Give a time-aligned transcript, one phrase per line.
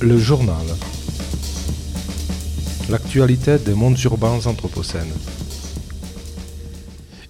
[0.00, 0.56] Le journal.
[2.88, 5.12] L'actualité des mondes urbains anthropocènes.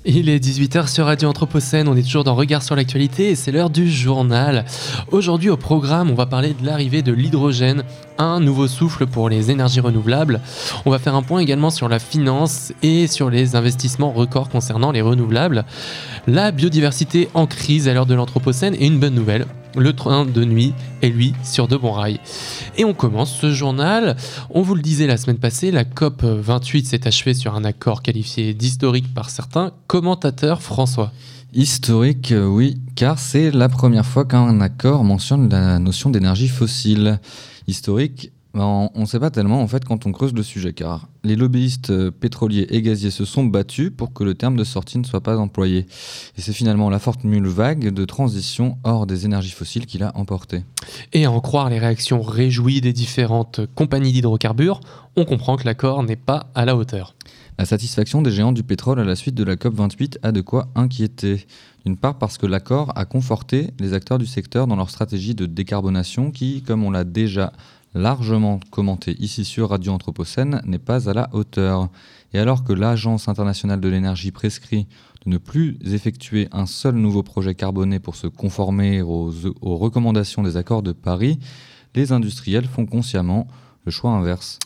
[0.04, 3.52] Il est 18h sur Radio Anthropocène, on est toujours dans Regard sur l'actualité et c'est
[3.52, 4.66] l'heure du journal.
[5.10, 7.84] Aujourd'hui au programme, on va parler de l'arrivée de l'hydrogène,
[8.18, 10.40] un nouveau souffle pour les énergies renouvelables.
[10.84, 14.92] On va faire un point également sur la finance et sur les investissements records concernant
[14.92, 15.64] les renouvelables.
[16.26, 19.46] La biodiversité en crise à l'heure de l'Anthropocène et une bonne nouvelle,
[19.78, 22.20] le train de nuit est lui sur de bons rails.
[22.76, 24.16] Et on commence ce journal.
[24.50, 28.02] On vous le disait la semaine passée, la COP 28 s'est achevée sur un accord
[28.02, 30.62] qualifié d'historique par certains commentateurs.
[30.62, 31.12] François.
[31.54, 37.20] Historique, euh, oui, car c'est la première fois qu'un accord mentionne la notion d'énergie fossile.
[37.66, 41.08] Historique, ben, on ne sait pas tellement en fait quand on creuse le sujet, car
[41.22, 44.98] les lobbyistes euh, pétroliers et gaziers se sont battus pour que le terme de sortie
[44.98, 45.86] ne soit pas employé.
[46.36, 50.64] Et c'est finalement la formule vague de transition hors des énergies fossiles qui l'a emporté.
[51.12, 54.80] Et à en croire les réactions réjouies des différentes compagnies d'hydrocarbures,
[55.16, 57.14] on comprend que l'accord n'est pas à la hauteur.
[57.58, 60.68] La satisfaction des géants du pétrole à la suite de la COP28 a de quoi
[60.76, 61.44] inquiéter.
[61.84, 65.44] D'une part parce que l'accord a conforté les acteurs du secteur dans leur stratégie de
[65.44, 67.52] décarbonation qui, comme on l'a déjà
[67.98, 71.88] largement commenté ici sur Radio Anthropocène, n'est pas à la hauteur.
[72.32, 74.86] Et alors que l'Agence internationale de l'énergie prescrit
[75.26, 80.42] de ne plus effectuer un seul nouveau projet carboné pour se conformer aux, aux recommandations
[80.42, 81.38] des accords de Paris,
[81.94, 83.48] les industriels font consciemment
[83.84, 84.58] le choix inverse.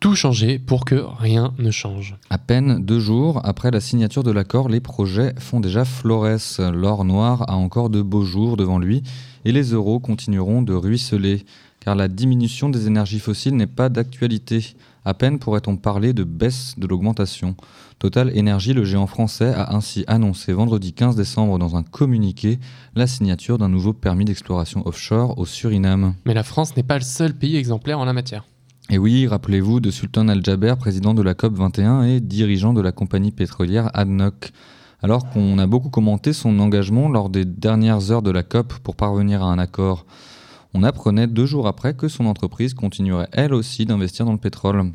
[0.00, 2.16] Tout changer pour que rien ne change.
[2.28, 6.58] À peine deux jours après la signature de l'accord, les projets font déjà florès.
[6.58, 9.02] L'or noir a encore de beaux jours devant lui
[9.44, 11.44] et les euros continueront de ruisseler
[11.84, 14.74] car la diminution des énergies fossiles n'est pas d'actualité.
[15.04, 17.56] À peine pourrait-on parler de baisse de l'augmentation.
[17.98, 22.58] Total Énergie, le géant français, a ainsi annoncé vendredi 15 décembre dans un communiqué
[22.96, 26.14] la signature d'un nouveau permis d'exploration offshore au Suriname.
[26.24, 28.46] Mais la France n'est pas le seul pays exemplaire en la matière.
[28.88, 32.92] Et oui, rappelez-vous de Sultan Al-Jaber, président de la COP 21 et dirigeant de la
[32.92, 34.52] compagnie pétrolière ADNOC.
[35.02, 38.96] Alors qu'on a beaucoup commenté son engagement lors des dernières heures de la COP pour
[38.96, 40.06] parvenir à un accord
[40.74, 44.92] on apprenait deux jours après que son entreprise continuerait elle aussi d'investir dans le pétrole.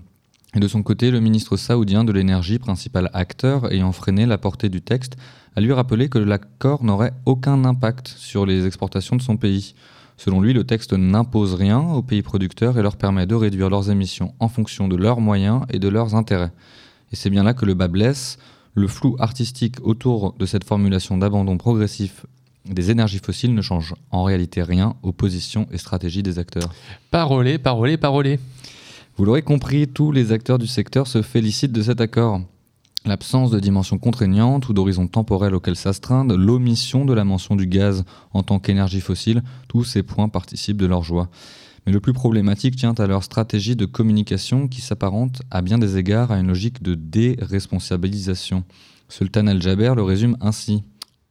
[0.56, 4.68] Et de son côté, le ministre saoudien de l'énergie, principal acteur ayant freiné la portée
[4.68, 5.16] du texte,
[5.56, 9.74] a lui rappelé que l'accord n'aurait aucun impact sur les exportations de son pays.
[10.18, 13.90] Selon lui, le texte n'impose rien aux pays producteurs et leur permet de réduire leurs
[13.90, 16.52] émissions en fonction de leurs moyens et de leurs intérêts.
[17.14, 18.38] Et c'est bien là que le bas blesse.
[18.74, 22.26] Le flou artistique autour de cette formulation d'abandon progressif
[22.70, 26.74] des énergies fossiles ne change en réalité rien aux positions et stratégies des acteurs.
[27.12, 28.40] Parolez, parolez, parolez.
[29.18, 32.42] Vous l'aurez compris, tous les acteurs du secteur se félicitent de cet accord.
[33.06, 38.04] L'absence de dimension contraignante ou d'horizon temporel auquel s'astreindre, l'omission de la mention du gaz
[38.34, 41.30] en tant qu'énergie fossile, tous ces points participent de leur joie.
[41.86, 45.98] Mais le plus problématique tient à leur stratégie de communication qui s'apparente à bien des
[45.98, 48.64] égards à une logique de déresponsabilisation.
[49.08, 50.84] Sultan Al-Jaber le résume ainsi.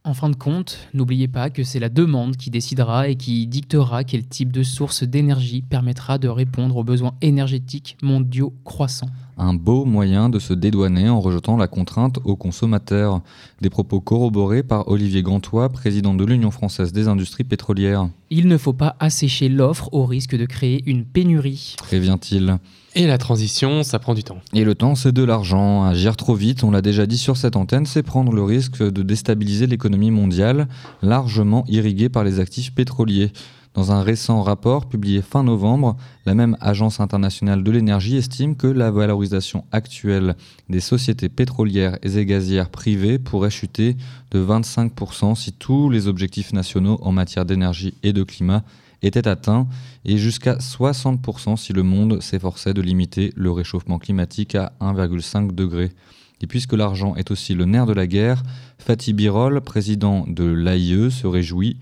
[0.09, 4.03] En fin de compte, n'oubliez pas que c'est la demande qui décidera et qui dictera
[4.03, 9.11] quel type de source d'énergie permettra de répondre aux besoins énergétiques mondiaux croissants.
[9.41, 13.21] Un beau moyen de se dédouaner en rejetant la contrainte aux consommateurs.
[13.61, 18.09] Des propos corroborés par Olivier Gantois, président de l'Union française des industries pétrolières.
[18.29, 21.75] Il ne faut pas assécher l'offre au risque de créer une pénurie.
[21.77, 22.57] Prévient-il.
[22.95, 24.39] Et la transition, ça prend du temps.
[24.53, 25.85] Et le temps, c'est de l'argent.
[25.85, 29.03] Agir trop vite, on l'a déjà dit sur cette antenne, c'est prendre le risque de
[29.03, 30.67] déstabiliser l'économie mondiale,
[31.01, 33.31] largement irriguée par les actifs pétroliers.
[33.79, 35.95] Dans un récent rapport publié fin novembre,
[36.25, 40.35] la même Agence internationale de l'énergie estime que la valorisation actuelle
[40.67, 43.95] des sociétés pétrolières et gazières privées pourrait chuter
[44.31, 48.65] de 25% si tous les objectifs nationaux en matière d'énergie et de climat
[49.01, 49.65] était atteint
[50.03, 55.93] et jusqu'à 60% si le monde s'efforçait de limiter le réchauffement climatique à 1,5 degré.
[56.41, 58.43] Et puisque l'argent est aussi le nerf de la guerre,
[58.77, 61.77] Fatih Birol, président de l'AIE, se réjouit,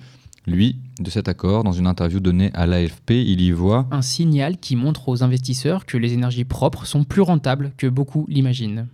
[0.45, 1.63] lui, de cet accord.
[1.63, 5.85] Dans une interview donnée à l'AFP, il y voit un signal qui montre aux investisseurs
[5.85, 8.87] que les énergies propres sont plus rentables que beaucoup l'imaginent.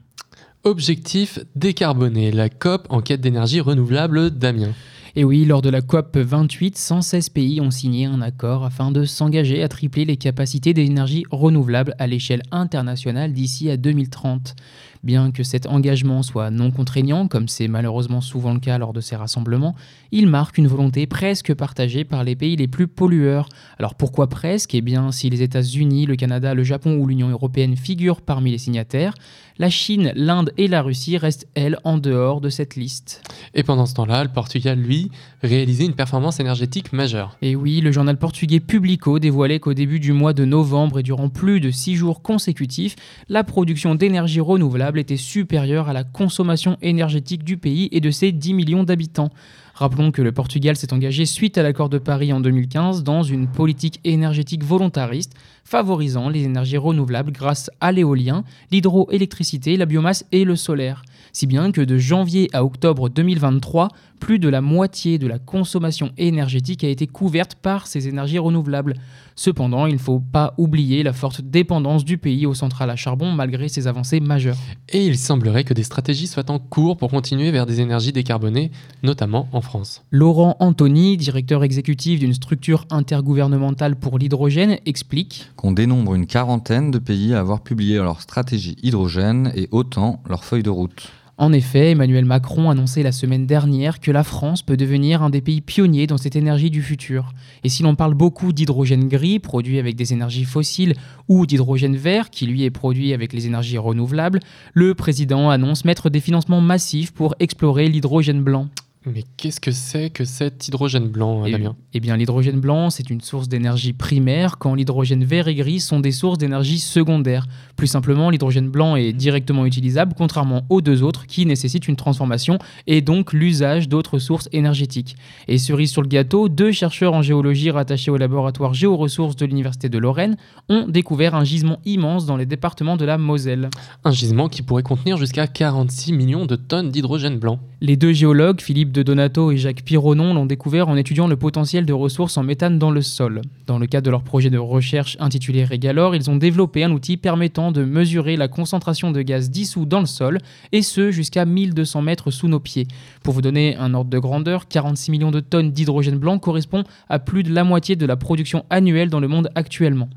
[0.63, 2.31] Objectif décarboner.
[2.31, 4.73] La COP en quête d'énergie renouvelable d'Amiens.
[5.15, 9.03] Et oui, lors de la COP 28, 116 pays ont signé un accord afin de
[9.03, 14.55] s'engager à tripler les capacités d'énergie renouvelable à l'échelle internationale d'ici à 2030.
[15.03, 19.01] Bien que cet engagement soit non contraignant, comme c'est malheureusement souvent le cas lors de
[19.01, 19.75] ces rassemblements,
[20.11, 23.49] il marque une volonté presque partagée par les pays les plus pollueurs.
[23.77, 24.73] Alors pourquoi presque?
[24.75, 28.57] Eh bien, si les États-Unis, le Canada, le Japon ou l'Union européenne figurent parmi les
[28.57, 29.13] signataires,
[29.57, 33.21] la Chine, l'Inde et la Russie restent, elles, en dehors de cette liste.
[33.53, 35.11] Et pendant ce temps-là, le Portugal, lui,
[35.41, 37.37] réalisait une performance énergétique majeure.
[37.41, 41.29] Et oui, le journal portugais Publico dévoilait qu'au début du mois de novembre et durant
[41.29, 42.95] plus de six jours consécutifs,
[43.29, 48.31] la production d'énergie renouvelable était supérieure à la consommation énergétique du pays et de ses
[48.31, 49.31] 10 millions d'habitants.
[49.73, 53.47] Rappelons que le Portugal s'est engagé suite à l'accord de Paris en 2015 dans une
[53.47, 55.33] politique énergétique volontariste
[55.63, 61.01] favorisant les énergies renouvelables grâce à l'éolien, l'hydroélectricité, la biomasse et le solaire.
[61.31, 63.89] Si bien que de janvier à octobre 2023,
[64.19, 68.93] plus de la moitié de la consommation énergétique a été couverte par ces énergies renouvelables.
[69.35, 73.31] Cependant, il ne faut pas oublier la forte dépendance du pays aux centrales à charbon
[73.31, 74.57] malgré ses avancées majeures.
[74.89, 78.71] Et il semblerait que des stratégies soient en cours pour continuer vers des énergies décarbonées,
[79.01, 80.03] notamment en France.
[80.11, 86.99] Laurent Anthony, directeur exécutif d'une structure intergouvernementale pour l'hydrogène, explique qu'on dénombre une quarantaine de
[86.99, 91.11] pays à avoir publié leur stratégie hydrogène et autant leur feuille de route.
[91.39, 95.31] En effet, Emmanuel Macron a annoncé la semaine dernière que la France peut devenir un
[95.31, 97.33] des pays pionniers dans cette énergie du futur.
[97.63, 100.93] Et si l'on parle beaucoup d'hydrogène gris, produit avec des énergies fossiles,
[101.27, 104.41] ou d'hydrogène vert, qui lui est produit avec les énergies renouvelables,
[104.75, 108.67] le président annonce mettre des financements massifs pour explorer l'hydrogène blanc.
[109.05, 111.75] Mais qu'est-ce que c'est que cet hydrogène blanc, Eh- Damien?
[111.93, 115.99] Eh bien, l'hydrogène blanc, c'est une source d'énergie primaire, quand l'hydrogène vert et gris sont
[115.99, 117.45] des sources d'énergie secondaire.
[117.75, 122.57] Plus simplement, l'hydrogène blanc est directement utilisable, contrairement aux deux autres qui nécessitent une transformation
[122.87, 125.15] et donc l'usage d'autres sources énergétiques.
[125.47, 129.89] Et cerise sur le gâteau, deux chercheurs en géologie rattachés au laboratoire Géoressources de l'Université
[129.89, 130.37] de Lorraine
[130.69, 133.69] ont découvert un gisement immense dans les départements de la Moselle.
[134.05, 137.59] Un gisement qui pourrait contenir jusqu'à 46 millions de tonnes d'hydrogène blanc.
[137.81, 141.85] Les deux géologues, Philippe de Donato et Jacques Pironon, l'ont découvert en étudiant le potentiel
[141.85, 143.41] de ressources en méthane dans le sol.
[143.65, 147.17] Dans le cadre de leur projet de recherche intitulé Régalor, ils ont développé un outil
[147.17, 150.37] permettant de mesurer la concentration de gaz dissous dans le sol,
[150.71, 152.87] et ce jusqu'à 1200 mètres sous nos pieds.
[153.23, 157.19] Pour vous donner un ordre de grandeur, 46 millions de tonnes d'hydrogène blanc correspond à
[157.19, 160.09] plus de la moitié de la production annuelle dans le monde actuellement.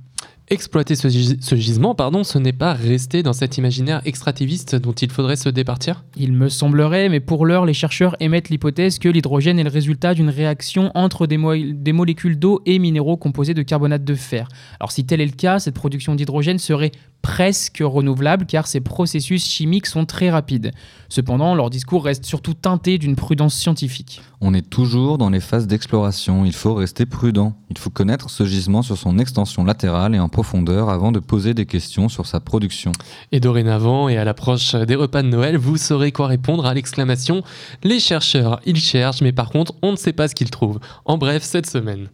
[0.49, 4.93] Exploiter ce, gis- ce gisement, pardon, ce n'est pas rester dans cet imaginaire extractiviste dont
[4.93, 6.05] il faudrait se départir?
[6.17, 10.15] Il me semblerait, mais pour l'heure, les chercheurs émettent l'hypothèse que l'hydrogène est le résultat
[10.15, 11.37] d'une réaction entre des,
[11.75, 14.47] des molécules d'eau et minéraux composés de carbonate de fer.
[14.79, 16.93] Alors si tel est le cas, cette production d'hydrogène serait
[17.27, 20.71] presque renouvelable car ces processus chimiques sont très rapides.
[21.09, 24.21] Cependant, leur discours reste surtout teinté d'une prudence scientifique.
[24.41, 27.57] On est toujours dans les phases d'exploration, il faut rester prudent.
[27.69, 31.53] Il faut connaître ce gisement sur son extension latérale et en profondeur avant de poser
[31.53, 32.93] des questions sur sa production.
[33.33, 37.43] Et dorénavant, et à l'approche des repas de Noël, vous saurez quoi répondre à l'exclamation
[37.83, 40.79] Les chercheurs, ils cherchent, mais par contre, on ne sait pas ce qu'ils trouvent.
[41.05, 42.09] En bref, cette semaine.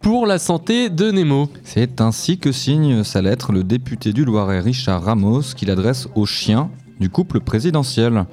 [0.00, 1.50] Pour la santé de Nemo.
[1.62, 6.24] C'est ainsi que signe sa lettre le député du Loiret Richard Ramos qu'il adresse aux
[6.24, 6.70] chiens
[7.00, 8.24] du couple présidentiel.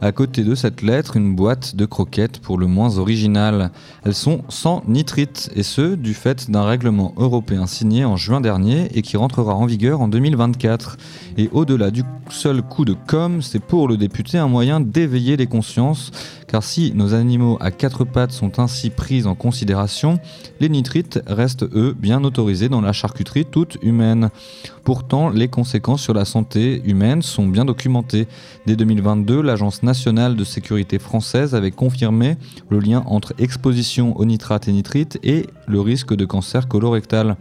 [0.00, 3.72] À côté de cette lettre, une boîte de croquettes pour le moins original.
[4.04, 8.86] Elles sont sans nitrite, et ce, du fait d'un règlement européen signé en juin dernier
[8.96, 10.98] et qui rentrera en vigueur en 2024.
[11.36, 15.48] Et au-delà du seul coup de com', c'est pour le député un moyen d'éveiller les
[15.48, 16.12] consciences,
[16.48, 20.18] car si nos animaux à quatre pattes sont ainsi pris en considération,
[20.58, 24.30] les nitrites restent eux bien autorisés dans la charcuterie toute humaine.
[24.82, 28.26] Pourtant, les conséquences sur la santé humaine sont bien documentées.
[28.66, 32.36] Dès 2022, l'Agence nationale de sécurité française avait confirmé
[32.70, 37.36] le lien entre exposition aux nitrates et nitrites et le risque de cancer colorectal.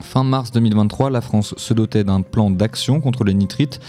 [0.00, 3.80] Fin mars 2023, la France se dotait d'un plan d'action contre les nitrites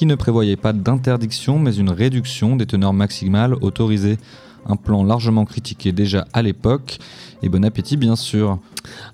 [0.00, 4.16] qui ne prévoyait pas d'interdiction mais une réduction des teneurs maximales autorisées.
[4.64, 6.96] Un plan largement critiqué déjà à l'époque,
[7.42, 8.58] et bon appétit bien sûr.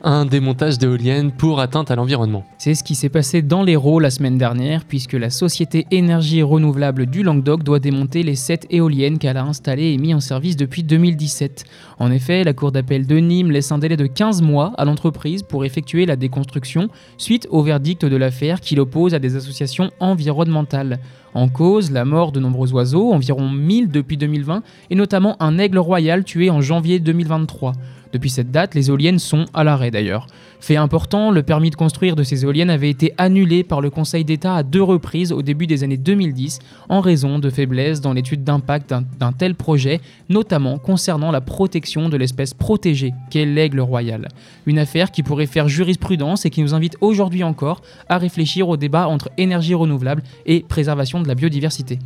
[0.03, 2.45] Un démontage d'éoliennes pour atteinte à l'environnement.
[2.59, 7.07] C'est ce qui s'est passé dans l'Hérault la semaine dernière, puisque la société Énergie Renouvelable
[7.07, 10.83] du Languedoc doit démonter les 7 éoliennes qu'elle a installées et mis en service depuis
[10.83, 11.65] 2017.
[11.99, 15.43] En effet, la Cour d'appel de Nîmes laisse un délai de 15 mois à l'entreprise
[15.43, 21.01] pour effectuer la déconstruction suite au verdict de l'affaire qui l'oppose à des associations environnementales.
[21.35, 25.79] En cause, la mort de nombreux oiseaux, environ 1000 depuis 2020, et notamment un aigle
[25.79, 27.75] royal tué en janvier 2023.
[28.17, 30.27] Depuis cette date, les éoliennes sont à l'arrêt d'ailleurs.
[30.59, 34.25] Fait important, le permis de construire de ces éoliennes avait été annulé par le Conseil
[34.25, 38.43] d'État à deux reprises au début des années 2010 en raison de faiblesses dans l'étude
[38.43, 44.29] d'impact d'un tel projet, notamment concernant la protection de l'espèce protégée qu'est l'aigle royal.
[44.65, 48.79] Une affaire qui pourrait faire jurisprudence et qui nous invite aujourd'hui encore à réfléchir au
[48.79, 51.99] débat entre énergie renouvelable et préservation de la biodiversité.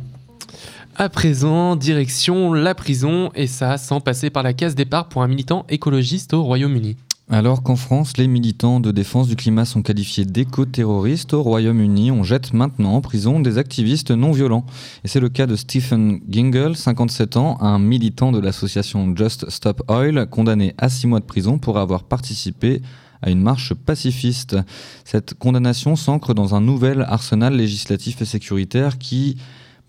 [0.97, 5.27] À présent, direction la prison, et ça sans passer par la case départ pour un
[5.27, 6.97] militant écologiste au Royaume-Uni.
[7.29, 12.23] Alors qu'en France, les militants de défense du climat sont qualifiés d'éco-terroristes, au Royaume-Uni, on
[12.23, 14.65] jette maintenant en prison des activistes non violents.
[15.05, 19.81] Et c'est le cas de Stephen Gingle, 57 ans, un militant de l'association Just Stop
[19.87, 22.81] Oil, condamné à 6 mois de prison pour avoir participé
[23.21, 24.57] à une marche pacifiste.
[25.05, 29.37] Cette condamnation s'ancre dans un nouvel arsenal législatif et sécuritaire qui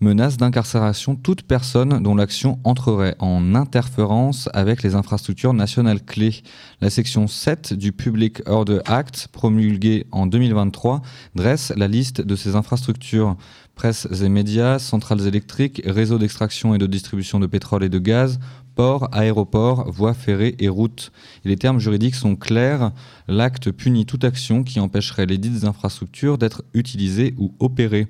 [0.03, 6.43] menace d'incarcération toute personne dont l'action entrerait en interférence avec les infrastructures nationales clés.
[6.81, 11.01] La section 7 du Public Order Act, promulguée en 2023,
[11.33, 13.37] dresse la liste de ces infrastructures.
[13.75, 18.39] Presse et médias, centrales électriques, réseaux d'extraction et de distribution de pétrole et de gaz,
[18.75, 21.11] ports, aéroports, voies ferrées et routes.
[21.45, 22.91] Les termes juridiques sont clairs.
[23.27, 28.09] L'acte punit toute action qui empêcherait les dites infrastructures d'être utilisées ou opérées.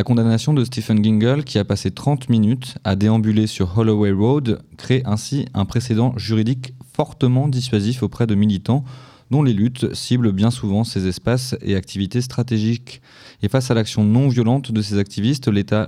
[0.00, 4.62] La condamnation de Stephen Gingle, qui a passé 30 minutes à déambuler sur Holloway Road,
[4.78, 8.82] crée ainsi un précédent juridique fortement dissuasif auprès de militants
[9.30, 13.02] dont les luttes ciblent bien souvent ces espaces et activités stratégiques.
[13.42, 15.86] Et face à l'action non violente de ces activistes, l'État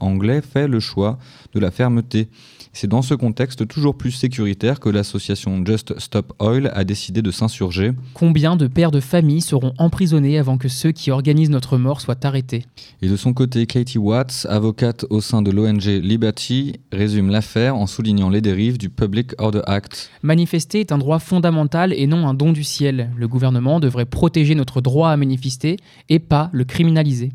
[0.00, 1.18] anglais fait le choix
[1.54, 2.28] de la fermeté.
[2.76, 7.30] C'est dans ce contexte toujours plus sécuritaire que l'association Just Stop Oil a décidé de
[7.30, 7.92] s'insurger.
[8.14, 12.26] Combien de pères de famille seront emprisonnés avant que ceux qui organisent notre mort soient
[12.26, 12.66] arrêtés?
[13.00, 17.86] Et de son côté, Katie Watts, avocate au sein de l'ONG Liberty, résume l'affaire en
[17.86, 20.10] soulignant les dérives du Public Order Act.
[20.24, 23.12] Manifester est un droit fondamental et non un don du ciel.
[23.16, 25.76] Le gouvernement devrait protéger notre droit à manifester
[26.08, 27.30] et pas le criminaliser.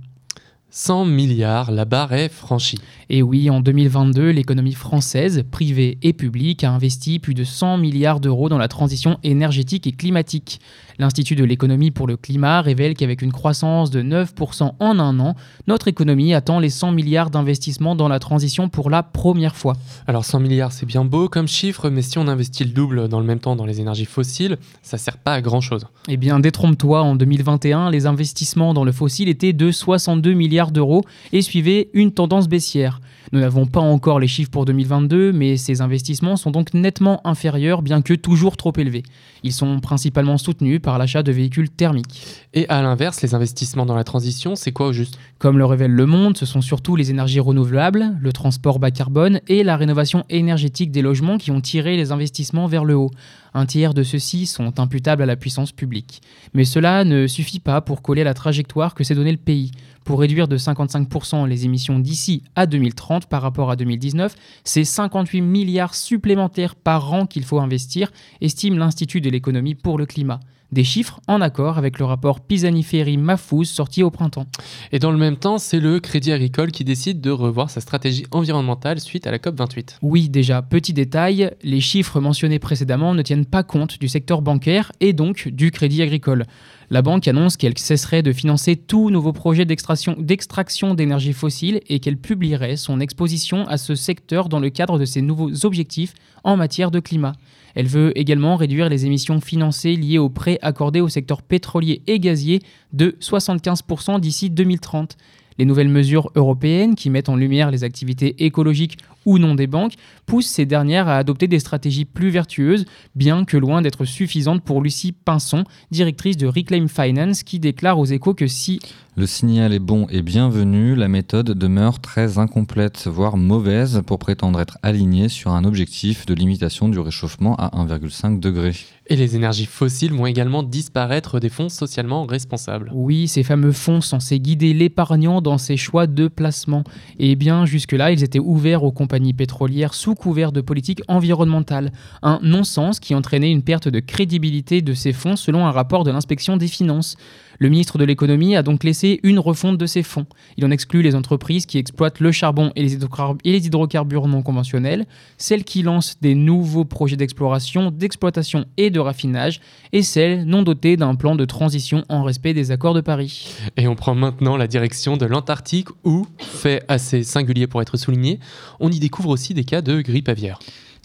[0.71, 2.79] 100 milliards, la barre est franchie.
[3.09, 8.19] Et oui, en 2022, l'économie française, privée et publique, a investi plus de 100 milliards
[8.19, 10.59] d'euros dans la transition énergétique et climatique.
[10.99, 15.35] L'Institut de l'économie pour le climat révèle qu'avec une croissance de 9% en un an,
[15.65, 19.77] notre économie attend les 100 milliards d'investissements dans la transition pour la première fois.
[20.07, 23.21] Alors 100 milliards, c'est bien beau comme chiffre, mais si on investit le double dans
[23.21, 25.85] le même temps dans les énergies fossiles, ça sert pas à grand-chose.
[26.09, 31.05] Eh bien, détrompe-toi, en 2021, les investissements dans le fossile étaient de 62 milliards d'euros
[31.31, 32.99] et suivaient une tendance baissière.
[33.31, 37.81] Nous n'avons pas encore les chiffres pour 2022, mais ces investissements sont donc nettement inférieurs,
[37.81, 39.03] bien que toujours trop élevés.
[39.43, 42.47] Ils sont principalement soutenus par l'achat de véhicules thermiques.
[42.53, 45.19] Et à l'inverse, les investissements dans la transition, c'est quoi au juste?
[45.37, 49.39] Comme le révèle Le Monde, ce sont surtout les énergies renouvelables, le transport bas carbone
[49.47, 53.11] et la rénovation énergétique des logements qui ont tiré les investissements vers le haut.
[53.53, 56.21] Un tiers de ceux-ci sont imputables à la puissance publique.
[56.53, 59.71] Mais cela ne suffit pas pour coller la trajectoire que s'est donnée le pays.
[60.05, 65.41] Pour réduire de 55% les émissions d'ici à 2030 par rapport à 2019, c'est 58
[65.41, 70.39] milliards supplémentaires par an qu'il faut investir, estime l'Institut de l'économie pour le climat.
[70.71, 74.45] Des chiffres en accord avec le rapport Pisani-Ferry-Mafous sorti au printemps.
[74.91, 78.25] Et dans le même temps, c'est le Crédit Agricole qui décide de revoir sa stratégie
[78.29, 79.97] environnementale suite à la COP28.
[80.03, 84.91] Oui, déjà, petit détail, les chiffres mentionnés précédemment ne tiennent pas compte du secteur bancaire
[84.99, 86.45] et donc du Crédit Agricole.
[86.91, 92.17] La banque annonce qu'elle cesserait de financer tout nouveau projet d'extraction d'énergie fossile et qu'elle
[92.17, 96.89] publierait son exposition à ce secteur dans le cadre de ses nouveaux objectifs en matière
[96.89, 97.33] de climat.
[97.75, 102.19] Elle veut également réduire les émissions financées liées aux prêts accordés au secteur pétrolier et
[102.19, 102.59] gazier
[102.91, 105.15] de 75% d'ici 2030.
[105.59, 109.95] Les nouvelles mesures européennes qui mettent en lumière les activités écologiques ou non des banques
[110.25, 114.81] poussent ces dernières à adopter des stratégies plus vertueuses, bien que loin d'être suffisantes pour
[114.81, 118.79] Lucie Pinson, directrice de Reclaim Finance, qui déclare aux échos que si
[119.19, 124.61] le signal est bon et bienvenu, la méthode demeure très incomplète, voire mauvaise, pour prétendre
[124.61, 128.71] être alignée sur un objectif de limitation du réchauffement à 1,5 degré.
[129.07, 132.91] Et les énergies fossiles vont également disparaître des fonds socialement responsables.
[132.93, 136.83] Oui, ces fameux fonds censés guider l'épargnant dans ses choix de placement.
[137.17, 141.91] Et bien jusque-là, ils étaient ouverts aux compagnies pétrolières sous couvert de politique environnementale.
[142.21, 146.11] Un non-sens qui entraînait une perte de crédibilité de ces fonds selon un rapport de
[146.11, 147.15] l'inspection des finances.
[147.61, 150.25] Le ministre de l'économie a donc laissé une refonte de ces fonds.
[150.55, 155.05] Il en exclut les entreprises qui exploitent le charbon et les hydrocarbures non conventionnels,
[155.37, 159.59] celles qui lancent des nouveaux projets d'exploration, d'exploitation et de raffinage,
[159.91, 163.53] et celles non dotées d'un plan de transition en respect des accords de Paris.
[163.75, 168.39] Et on prend maintenant la direction de l'Antarctique où, fait assez singulier pour être souligné,
[168.79, 170.59] on y découvre aussi des cas de grippe aviaire.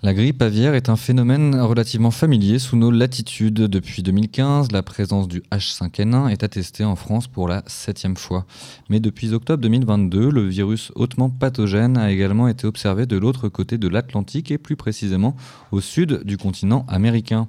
[0.04, 3.54] La grippe aviaire est un phénomène relativement familier sous nos latitudes.
[3.54, 8.44] Depuis 2015, la présence du H5N1 est attestée en France pour la septième fois.
[8.90, 13.78] Mais depuis octobre 2022, le virus hautement pathogène a également été observé de l'autre côté
[13.78, 15.36] de l'Atlantique et plus précisément
[15.72, 17.48] au sud du continent américain.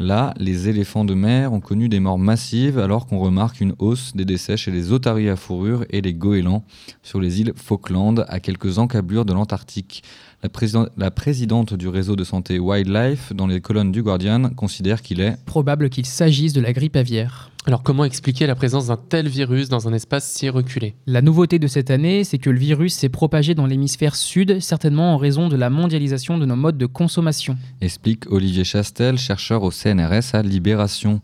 [0.00, 4.16] Là, les éléphants de mer ont connu des morts massives alors qu'on remarque une hausse
[4.16, 6.64] des décès chez les otaries à fourrure et les goélands
[7.04, 10.02] sur les îles Falkland à quelques encablures de l'Antarctique.
[10.42, 15.36] La, présidente du réseau de santé Wildlife, dans les colonnes du Guardian, considère qu'il est
[15.44, 17.52] probable qu'il s'agisse de la grippe aviaire.
[17.64, 20.96] Alors comment expliquer la présence d'un tel virus dans un espace si reculé?
[21.06, 25.14] La nouveauté de cette année, c'est que le virus s'est propagé dans l'hémisphère sud, certainement
[25.14, 27.56] en raison de la mondialisation de nos modes de consommation.
[27.80, 31.20] Explique Olivier Chastel, chercheur au CNRS à Libération.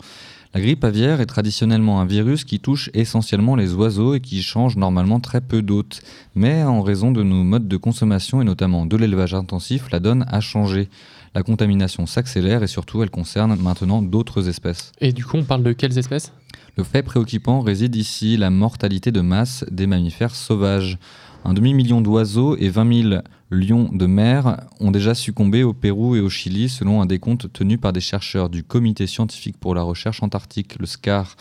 [0.54, 4.76] La grippe aviaire est traditionnellement un virus qui touche essentiellement les oiseaux et qui change
[4.76, 6.00] normalement très peu d'hôtes.
[6.34, 10.24] Mais en raison de nos modes de consommation et notamment de l'élevage intensif, la donne
[10.26, 10.88] a changé.
[11.34, 14.92] La contamination s'accélère et surtout elle concerne maintenant d'autres espèces.
[15.00, 16.32] Et du coup on parle de quelles espèces?
[16.76, 20.98] Le fait préoccupant réside ici la mortalité de masse des mammifères sauvages.
[21.44, 26.20] Un demi-million d'oiseaux et 20 000 lions de mer ont déjà succombé au Pérou et
[26.20, 30.22] au Chili selon un décompte tenu par des chercheurs du Comité scientifique pour la recherche
[30.22, 31.36] antarctique, le SCAR.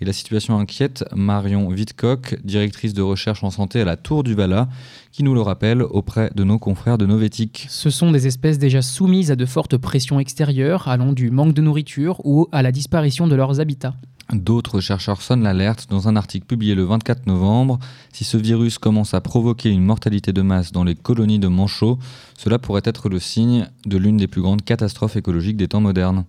[0.00, 4.34] Et la situation inquiète Marion Wittkock, directrice de recherche en santé à la Tour du
[4.34, 4.68] Vala,
[5.10, 7.66] qui nous le rappelle auprès de nos confrères de Novétique.
[7.68, 11.62] Ce sont des espèces déjà soumises à de fortes pressions extérieures, allant du manque de
[11.62, 13.94] nourriture ou à la disparition de leurs habitats.
[14.32, 17.78] D'autres chercheurs sonnent l'alerte dans un article publié le 24 novembre.
[18.12, 21.98] Si ce virus commence à provoquer une mortalité de masse dans les colonies de manchots,
[22.36, 26.26] cela pourrait être le signe de l'une des plus grandes catastrophes écologiques des temps modernes.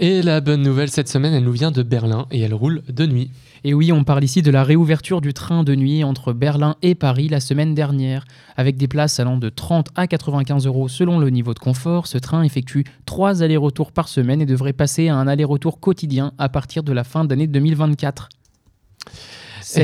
[0.00, 3.06] Et la bonne nouvelle cette semaine, elle nous vient de Berlin et elle roule de
[3.06, 3.30] nuit.
[3.64, 6.94] Et oui, on parle ici de la réouverture du train de nuit entre Berlin et
[6.94, 8.24] Paris la semaine dernière.
[8.56, 12.18] Avec des places allant de 30 à 95 euros selon le niveau de confort, ce
[12.18, 16.82] train effectue trois allers-retours par semaine et devrait passer à un aller-retour quotidien à partir
[16.82, 18.28] de la fin d'année 2024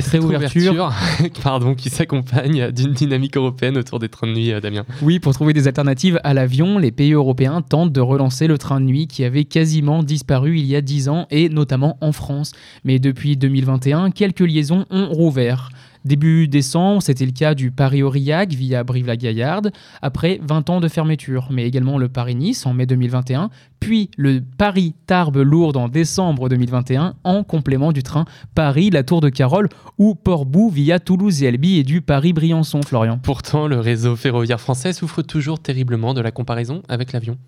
[0.01, 0.93] cette réouverture
[1.43, 4.85] pardon, qui s'accompagne d'une dynamique européenne autour des trains de nuit, euh, Damien.
[5.03, 8.81] Oui, pour trouver des alternatives à l'avion, les pays européens tentent de relancer le train
[8.81, 12.53] de nuit qui avait quasiment disparu il y a 10 ans, et notamment en France.
[12.85, 15.71] Mais depuis 2021, quelques liaisons ont rouvert.
[16.05, 21.67] Début décembre, c'était le cas du Paris-Aurillac via Brive-la-Gaillarde, après 20 ans de fermeture, mais
[21.67, 28.03] également le Paris-Nice en mai 2021, puis le Paris-Tarbes-Lourdes en décembre 2021, en complément du
[28.03, 29.69] train Paris-La Tour de Carole
[29.99, 33.19] ou Port-Bou via Toulouse et Albi et du Paris-Briançon, Florian.
[33.23, 37.39] Pourtant, le réseau ferroviaire français souffre toujours terriblement de la comparaison avec l'avion.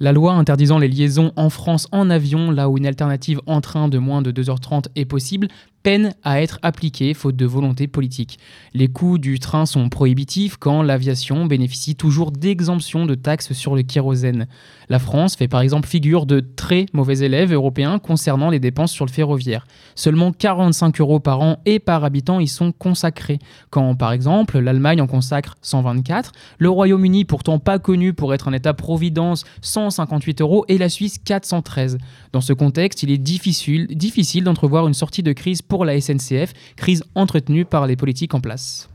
[0.00, 3.88] La loi interdisant les liaisons en France en avion, là où une alternative en train
[3.88, 5.48] de moins de 2h30 est possible,
[5.82, 8.38] peine à être appliquée faute de volonté politique.
[8.74, 13.82] Les coûts du train sont prohibitifs quand l'aviation bénéficie toujours d'exemptions de taxes sur le
[13.82, 14.46] kérosène.
[14.88, 19.06] La France fait par exemple figure de très mauvais élèves européens concernant les dépenses sur
[19.06, 19.66] le ferroviaire.
[19.94, 23.38] Seulement 45 euros par an et par habitant y sont consacrés,
[23.70, 28.52] quand par exemple l'Allemagne en consacre 124, le Royaume-Uni pourtant pas connu pour être un
[28.52, 31.98] État-providence 158 euros et la Suisse 413.
[32.32, 36.54] Dans ce contexte, il est difficile, difficile d'entrevoir une sortie de crise pour la SNCF,
[36.76, 38.88] crise entretenue par les politiques en place.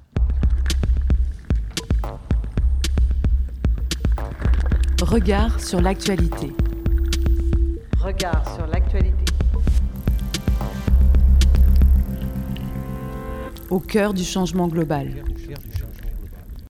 [5.02, 6.52] Regard sur l'actualité.
[8.00, 9.26] Regard sur l'actualité.
[13.70, 15.24] Au cœur du changement global.